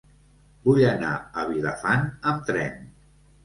[0.67, 1.11] Vull anar
[1.43, 2.85] a Vilafant amb tren.